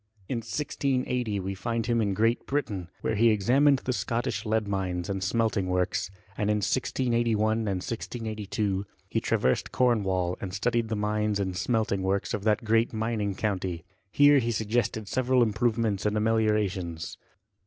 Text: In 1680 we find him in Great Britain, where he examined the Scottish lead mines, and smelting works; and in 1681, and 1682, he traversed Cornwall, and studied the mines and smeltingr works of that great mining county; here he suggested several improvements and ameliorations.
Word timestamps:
In 0.27 0.37
1680 0.39 1.39
we 1.41 1.53
find 1.53 1.85
him 1.85 2.01
in 2.01 2.15
Great 2.15 2.47
Britain, 2.47 2.89
where 3.01 3.13
he 3.13 3.29
examined 3.29 3.77
the 3.85 3.93
Scottish 3.93 4.47
lead 4.47 4.67
mines, 4.67 5.11
and 5.11 5.23
smelting 5.23 5.67
works; 5.67 6.09
and 6.35 6.49
in 6.49 6.55
1681, 6.57 7.59
and 7.59 7.67
1682, 7.83 8.87
he 9.07 9.21
traversed 9.21 9.71
Cornwall, 9.71 10.39
and 10.41 10.55
studied 10.55 10.87
the 10.87 10.95
mines 10.95 11.39
and 11.39 11.53
smeltingr 11.55 12.01
works 12.01 12.33
of 12.33 12.43
that 12.45 12.63
great 12.65 12.91
mining 12.93 13.35
county; 13.35 13.85
here 14.11 14.39
he 14.39 14.51
suggested 14.51 15.07
several 15.07 15.43
improvements 15.43 16.03
and 16.07 16.17
ameliorations. 16.17 17.17